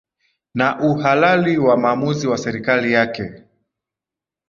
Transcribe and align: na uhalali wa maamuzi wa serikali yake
na 0.53 0.79
uhalali 0.79 1.57
wa 1.57 1.77
maamuzi 1.77 2.27
wa 2.27 2.37
serikali 2.37 2.91
yake 2.91 3.43